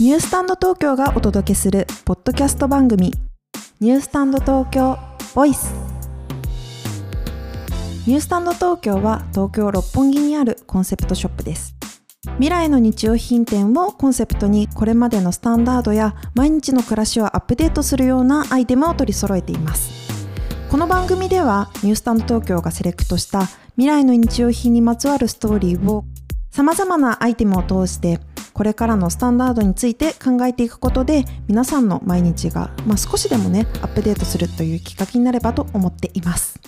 [0.00, 3.12] ニュースタンド東京がお届けするポッドキャスト番組
[3.78, 4.98] ニュースタンド東京
[5.36, 5.72] ボイス。
[8.04, 11.76] ニュースタンド東京は東京六本木にあるコンセプトショップです。
[12.24, 19.92] 未来の日用品店をコンセプトにこれまでのスタンダードや毎日の暮らしをアップデートするようなアイテムを取り揃えています。
[20.72, 23.42] この番組ではニュースタンド東京がセレクトした
[23.76, 26.04] 未来の日用品にまつわるストーリーを
[26.50, 28.18] さまざまなアイテムを通して
[28.54, 36.60] これからのスタンダードについて考えていくことで皆さんの毎日が、まあ、少しでもねアップデートするというきっかけになればと思っています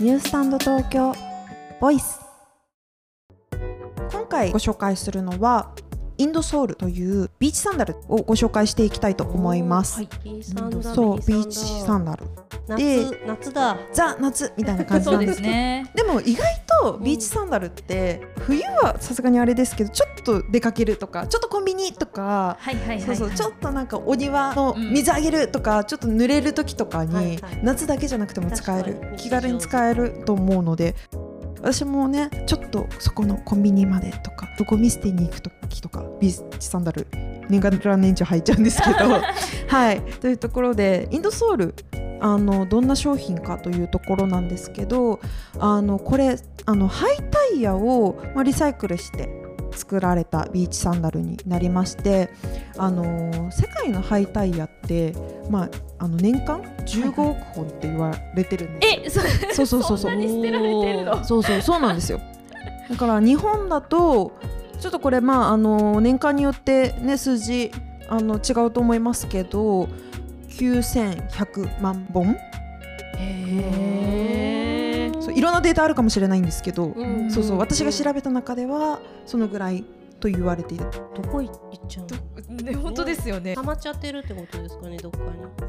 [0.00, 1.14] ニュースタンド東京
[1.78, 2.20] ボイス
[4.10, 5.74] 今回ご紹介するのは
[6.18, 9.96] インドソウルというビーチサンダルをご紹介していきたいと思います。
[9.96, 10.08] はい、
[10.42, 12.24] そう、ビーチサンダル。
[12.76, 13.78] で夏夏だ。
[13.92, 15.50] ザ夏みたいな感じなんですけど。
[15.50, 15.90] ね。
[15.94, 22.58] でも意外とビーチサンダルって冬はさすがにあれですけどちょっと出かけるとかちょっとコンビニとか
[23.34, 30.94] ちょっとなんかお庭の水あげるとか、ちょっと濡れる時とかに、夏だけじゃなくても使える気軽に使えると思うので
[31.60, 37.06] 私もねちょっとそこのコンビニまでとかゴミ捨てに行く時とかビーチサンダル
[37.48, 39.20] 年がら年中履いちゃうんですけど。
[39.68, 40.00] はい。
[40.00, 41.74] というところでインドソウル
[42.20, 45.20] あのどんな商品かというところなんですけど
[45.58, 49.28] あのこれあのハイタイヤを、まあ、リサイクルして
[49.72, 52.30] 作られたビーチサンダルになりまして、
[52.78, 55.12] あのー世界のハイタイヤって、
[55.50, 59.24] まあ、あの年間15億本って言われてるんですよ。
[59.50, 60.10] え、そそうそうそうそう。
[60.12, 61.24] そんなに捨てられてるの？
[61.24, 62.20] そうそうそうなんですよ。
[62.88, 64.32] だから日本だと
[64.80, 67.70] ちょっとこれまああの年間によってね数字
[68.08, 69.88] あの違うと思いますけど
[70.56, 72.36] 9100万本？
[73.18, 75.20] へー。
[75.20, 77.30] そういろんなデータあるかもしれないんですけど、うん。
[77.30, 79.84] そうそう私が調べた中ではそのぐらい
[80.18, 81.54] と言われているどこ行っ
[81.88, 82.06] ちゃう
[82.50, 82.56] の？
[82.62, 83.54] ね本当ですよね。
[83.54, 85.18] 溜まっちゃってるってことですかね、どっか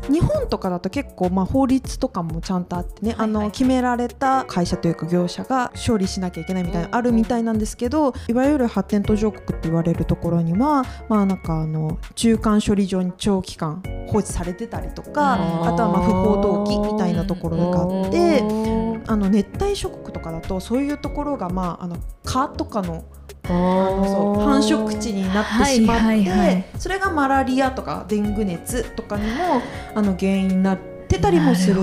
[0.10, 0.14] に。
[0.14, 18.40] 日本とかだと結構まあ法律とかもちゃんとあってね、はいはいはいあの決められた会社というか業者が処理しなきゃいけないみたいな、うんあるみたいなんですけどいわゆる発展途上国って言われるところにはまあなんかあの中間処理場に長期間放置されてたりとかうんあとはまあ不法投棄みたいなところがあって。
[18.40, 18.78] うん
[19.10, 23.17] あの熱帯諸国とかだとそういうところが、まあ、あの蚊とかのあ
[23.48, 29.62] そう繁殖地になってしまって、はいはいはいそれがマラリアとかデング熱とかにも
[29.96, 30.78] あの原因になっ
[31.08, 31.82] てたりもする。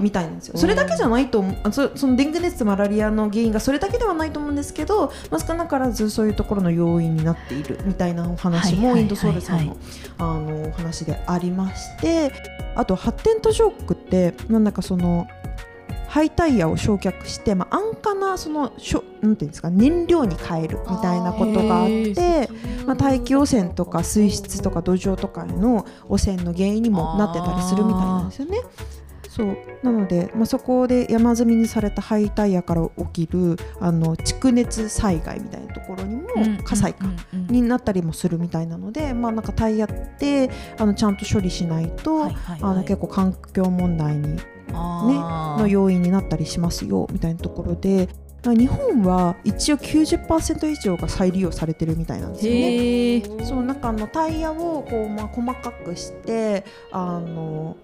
[0.00, 0.52] みたいなんですよ。
[0.54, 9.76] うんそれだけじゃないとそそのデング熱とマラリアの原因がそれだけではないと思うんですけど、まあ、少なからずそういうところの要因になっているみたいなお話もインドソウルさんの
[10.18, 12.32] あのお話でありまして
[12.74, 15.26] あと発展途上国ってなんだかその
[16.12, 22.50] ハイタイヤを焼却して、まあ、安価なそのしょなんていうんですか燃料に変えるみたいなことがあって。
[22.86, 28.58] まあ、大気汚染とか水質とか土壌とかへの汚染の原因にもなってたりするみたいなんですよね。
[29.28, 36.26] そうなので、まあ、そこで山積みにされたハイタイヤから起きるあの蓄熱災害みたいなところにも
[36.64, 37.06] 火災か、
[37.48, 44.38] になったりもするみたいなので、まあ、なんかタイヤってあのちゃんと処理しないと、はいはいはいあの結構環境問題に
[44.72, 48.08] の要因になったりしますよみたいなところで
[48.44, 52.54] 日本は一応90%以上が再利用されてるみたいなんですよ
[53.40, 53.44] ね。
[53.46, 57.76] そうなんかあのタイヤをこう、まあ、細かくしてあの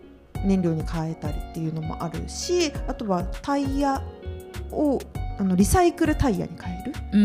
[0.45, 4.03] 燃料に変えたりっていうのもあるしあとはタイヤ
[4.73, 4.99] を
[5.39, 7.19] あのリサイクルタイヤに変える、う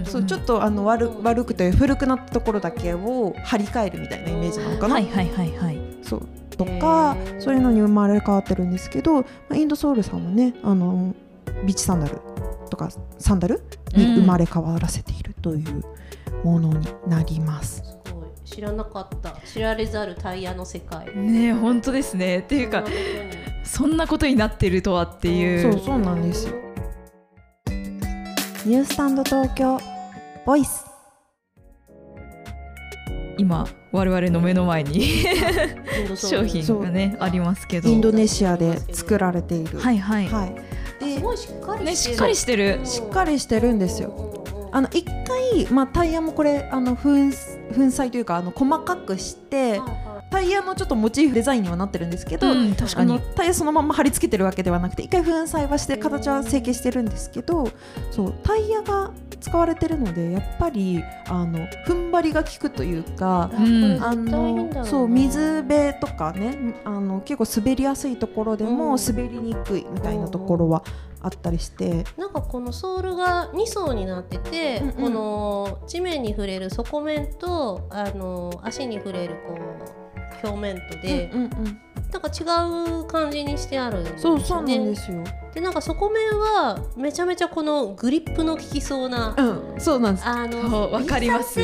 [0.00, 0.04] ん。
[0.04, 5.78] そうちょっとあの悪悪くて古くなったところだけを張り替えるみたいなイメージなのかな、はいはいはいはい。
[6.02, 6.26] そう
[6.60, 11.14] とかそういうのに生まれ変わってるんですけど、まあ、インドソウルさんはねあの
[11.64, 12.20] ビーチサンダル
[12.68, 13.62] とかサンダル
[13.94, 15.82] に生まれ変わらせているという
[16.44, 17.82] ものになります。
[18.04, 19.34] すごい知らなかった。
[19.46, 21.06] 知られざるタイヤの世界。
[21.16, 22.40] ねえ本当ですね。
[22.40, 22.84] っていうか
[23.64, 25.72] そんなことになってるとはっていう。
[25.72, 26.54] そうそうなんですよ。
[28.66, 29.78] ニュースタンド東京
[30.44, 30.84] ボイス
[33.38, 35.24] 今我々の目の前に
[36.16, 37.88] 商品がねありますけど。
[37.88, 39.78] インドネシアで作られている。
[39.78, 40.28] はいはい。
[40.28, 40.54] はい。
[41.04, 42.80] ですごいしっかりねしてるしっかりしてる。
[42.84, 44.44] しっかりしてるんですよ。
[44.72, 49.80] あの一回まあタイヤもこれあの粉粉砕というかあの細かくして
[50.30, 53.20] タイヤのちょっとモチーフデザインにはなってるんですけど、うん確かに。
[53.34, 57.68] タイヤそのまま貼り付けてるわけではなくて一回粉砕はして形は成形してるんですけど
[58.12, 59.10] そうタイヤが
[59.40, 63.50] 使われてるのでやっぱりあの踏ん張りが効くというか。
[63.52, 64.02] うん。
[64.02, 68.98] あのそう水辺とかねあの結構滑りやすいところでもうん。
[69.00, 70.84] 滑りにくいみたいなところは
[71.22, 74.94] あったりして、なんかこのソールが2層になってて、うんうん。
[74.94, 81.80] この地面に触れる底面とあの足に触れるこう表面とで、うんうんうん
[82.12, 84.40] なんか違う感じにしてあるんですよね。
[84.40, 85.22] そうそうなんですよ。
[85.54, 89.34] でなんか底面はめちゃめちゃこのグリップの効きそうな。
[89.36, 90.26] うん、そうなんです。
[90.26, 91.60] あのわかります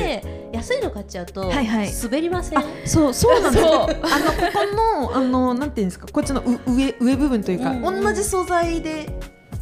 [0.53, 3.65] 安いの買っちゃうとはいはい滑りません、あ、そうそうなんです。
[3.65, 9.09] あのここのあのなんていうんですか、こっちのう上上部分というか、うんうん同じ素材で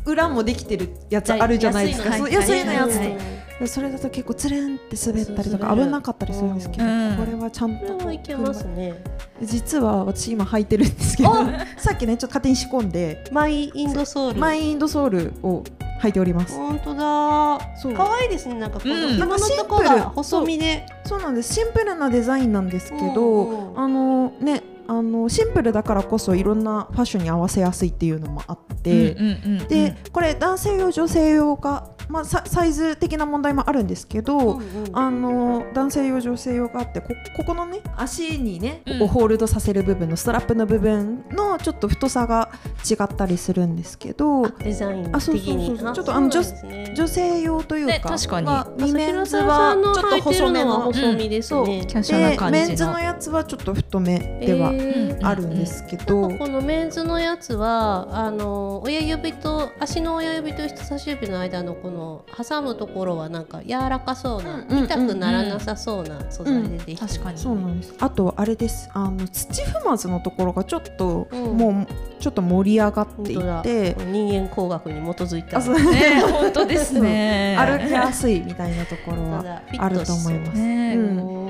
[0.05, 2.17] 裏もできてるやつあるじゃないですか。
[2.29, 3.17] 安いのやつはいはい
[3.59, 3.67] と。
[3.67, 9.03] それだと結構つれんって滑ったりとか危なかったりするんですけど、うんこれはちゃんこといけますね。
[9.43, 11.35] 実は私今履いてるんですけど
[11.77, 14.41] さっきねちょっと勝手に仕込んでマイインドソール。
[14.41, 15.65] マイインドソールを
[16.03, 17.77] 履いております本当だ。
[17.77, 18.55] そう可愛いですね。
[18.55, 20.87] なんかこのうん紐のとこが細身で。
[21.07, 29.69] そうなんですシンプルなデザインなんですけど、あのねあのシンプルだからこそいろんなファッションに合わせやすいっていうのもあって、うんうんうんうん。
[29.69, 42.51] でこれ男性用女性用が、まあ、ササイズ的な問題もあるんですけど、うんうんあの男性用女性用があってこここのね足にねうんここホールドさせる部分のストラップの部分のちょっと太さが
[42.89, 45.77] 違ったりするんですけどデザインあそうそう。
[45.77, 46.85] そうちょっとあのね。
[46.95, 48.47] 女性用というか、ね確かに。
[48.47, 51.85] まあメンズさはちょっと細めの細身ですね。
[51.87, 52.67] キャシュアルなで感じの。
[52.67, 54.74] メンズのやつはちょっと太めではえー
[55.23, 67.39] あるんですけなど、このメンズのやつはあの親指と足の親指と人差し指の間のこの挟むところはなんか柔らかそうな、うんうんうん痛くならなさそうな素材でできてる、確かに。
[67.39, 67.95] そうなんです。
[67.99, 68.91] あとあれです。
[68.93, 71.57] あの土踏まずのところがちょっと、うん。
[71.57, 71.87] もう
[72.21, 73.97] ちょっと盛り上がっていて。
[74.07, 75.59] 人間工学に基づいた。
[75.59, 76.21] ね。
[76.31, 77.57] 本当ですね。
[77.59, 80.59] 歩きやすいみたいなところたはあると思います。
[80.59, 80.95] ね。
[80.97, 81.44] うん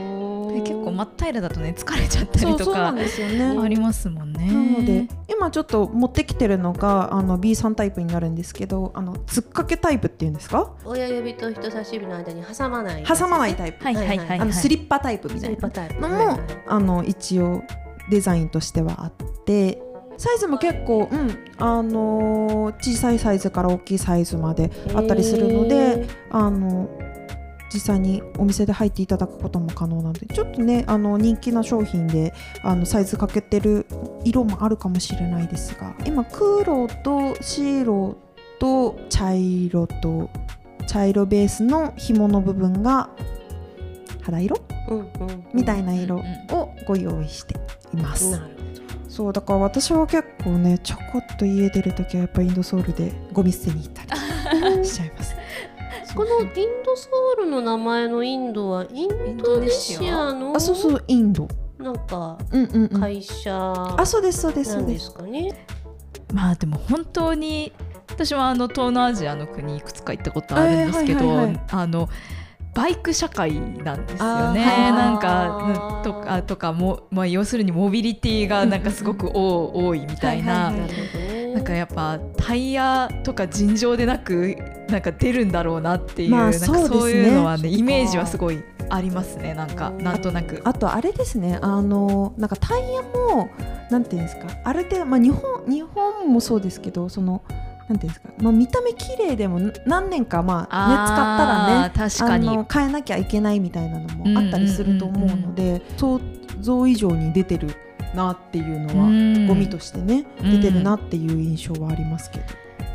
[0.54, 2.88] で結構真っ平らだとね疲れちゃったりとか。
[2.88, 4.46] ありますもんね。
[4.46, 10.72] なので今ちょっと持ってきてるのがあの B3 タイプになるんですけどあのつっかけタイプっていうんですか？
[10.84, 13.04] 親指と人差し指の間に挟まない。
[13.04, 14.40] 挟まないタイプ、はいはいはいはい。
[14.40, 16.08] あのスリッパタイプみたいな。
[16.08, 16.26] のも、はい。
[16.26, 17.62] はいあの一応
[18.10, 19.12] デザインとしてはあっ
[19.46, 19.80] て
[20.18, 26.88] サイズも結構、うんあのー小さいサイズから大きいサイズまであったりするので、あの
[27.74, 32.32] 実際にお店で入っていただくことも可能なのでちょっとねあの人気な商品で
[32.62, 33.84] あのサイズかけてる
[34.24, 38.16] 色もあるかもしれないですが今黒と白
[38.60, 40.30] と茶色と
[40.86, 43.10] 茶色ベースの紐の部分が
[44.22, 44.56] 肌色？
[44.88, 47.56] うんうんみたいな色うんをご用意して
[47.92, 48.40] います。
[49.08, 54.23] そうだから私は結構ねちょこっと家出るときはやっぱインドソールでゴミ捨てに行ったり。
[56.14, 56.48] このイン
[56.84, 61.48] ドソウルの名前のインドはインドネシアのあそうそうインド。
[61.78, 62.38] なんか。
[63.00, 65.04] 会社あそうですそうですなんでそうです。
[65.06, 65.66] すかね。
[66.32, 67.72] まあでも本当に
[68.10, 72.08] 私はあの東南アジアの国いくつか行ったことあるんですけど、はいはいはいはいあの
[72.74, 74.64] バイク社会なんですよね。
[74.64, 80.66] なんかとかとかもまあ要するにモビリティがなんかすごく多多いみたいな。
[80.66, 81.23] はいはいなるほどね。
[81.54, 84.56] なんかやっぱタイヤとか尋常でなく
[84.88, 86.88] なんか出るんだろうなっていう、まあそうね。
[86.88, 88.60] そういうのはねイメージはすごい
[88.90, 90.60] ありますねなんかなんとなく。
[90.64, 93.48] あとあれですねあのなんかタイヤも
[93.88, 97.44] なんていうんですかある程度まあ日本日本もそうですけどその
[97.88, 102.64] なんていうんですかまあ見た目綺麗でも何年かまあね使ったらね確かに。
[102.72, 106.20] 変えなきゃいけないみたいなのもあったりすると思うので想
[106.60, 107.76] 像以上に出てる
[108.14, 109.46] なっていうのは、うん。
[109.46, 110.60] ゴミとしてねうん。
[110.60, 112.44] 出てるなっていう印象はありますけど、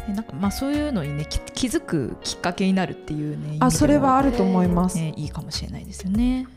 [0.10, 6.48] えなんかまあそういうのにねき気づくきっかけになるっていうねあそれはある、ると思います、ね、いいかもしれないですよね。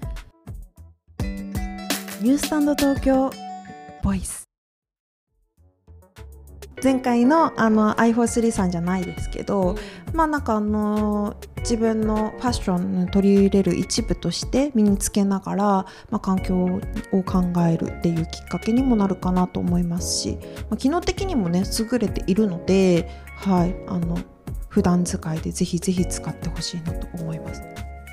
[2.23, 3.33] ニュースタンド東京
[4.02, 4.52] ボイス
[6.83, 9.76] 前回のあの i43 さんじゃないですけど、
[10.12, 16.57] まあなんかあの自分のファッションに取り入れる一部として身につけながら、まあ、環境
[17.12, 20.38] を考えるっていうきっかけにもなるかなと思いますし、
[20.71, 24.19] まあ、機能的にもね優れているので、はい、あの
[24.69, 27.62] 普段使いでぜひぜひ使ってほしいなと思います。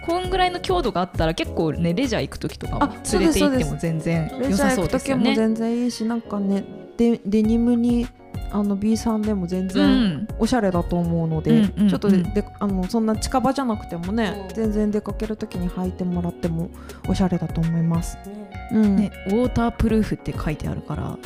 [0.06, 5.36] こんぐらいの強度があったら結構ねレジャー行く時とかも連れて行ってですそうですも全然レジャー良さそう行く時も。
[5.36, 6.64] 全然いいしなんかね
[6.98, 8.08] デデニムに
[8.52, 11.90] あの B さんでも全う然ん、おしゃれだと思うので、うんうんうん。
[11.90, 14.52] ちょっとでであのそんな近場じゃなくてもね、う。
[14.52, 16.70] ん全然出かける時に履いてもらっても
[17.08, 18.18] おしゃれだと思います。
[18.26, 18.70] ね。
[18.74, 18.96] うん。
[18.96, 21.18] ね、ウォータープルーフって書いてあるから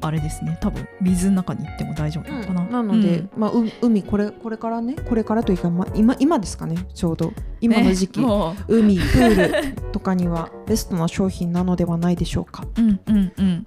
[0.00, 0.58] あれですね。
[0.60, 3.30] 多分水の中に行っても大丈夫なのかな、なので、うん。
[3.36, 7.32] まあ、う海これこれからねこれからというか、まあ、今今ですかねちょうど。
[7.60, 12.66] 今の時期、ねも海プールとかにはベストな商品なのではないでしょうか。
[12.76, 13.64] ううんうんうん。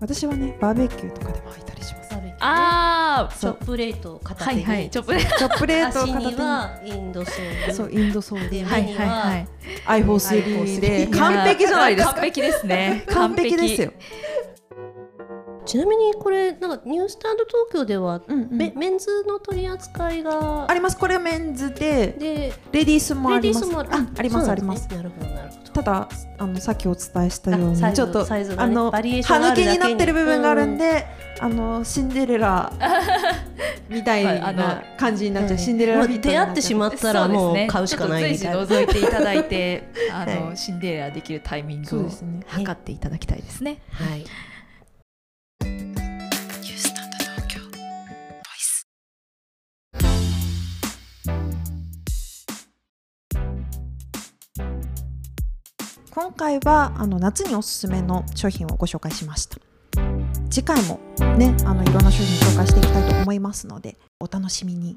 [0.00, 2.05] 私はねバーベキューとかでも履いたりします
[2.36, 6.26] ねあチョップレートを片手に、はいはいちょっとねチョップレート片手に。
[6.26, 7.74] にはインドソール。
[7.74, 8.50] そうインドソール。
[8.50, 9.48] でではいはいはい。
[10.02, 10.98] i4 で。
[10.98, 12.14] いや完璧じゃないですか。
[12.14, 13.04] 完璧ですね。
[13.08, 13.92] 完璧ですよ、
[15.64, 18.48] ちなみにこれなんかニュースタンド東京では、うんうん。
[18.56, 20.96] メメンズの取り扱いがあります。
[20.96, 23.90] これはメンズででレディースもあレディりますースもある。
[23.92, 24.88] あありますあります。
[24.88, 25.35] なるほど
[25.76, 31.06] ただあのさっきお伝えしたようにちょっとサイズがねあのバリエーションが歯抜けにになってる部分があるんで、
[31.38, 32.72] あのシンデレラ
[33.90, 35.58] みたいなの感じになっちゃう、うん。
[35.58, 38.54] シンデレラ出会ってしまったらもう買うしかないみたいな。
[38.54, 42.10] ちょっと随時覗いていただいて あの、はシンデレラできるタイミングを
[42.46, 43.82] 測っていただきたいですね。
[43.90, 44.24] はい
[56.16, 59.58] 今回はあの夏におすすめの商品をご紹介しました。
[60.48, 60.98] 次回も
[61.36, 64.96] ねあのいろんな商品紹介していきたいと思いますのでお楽しみに。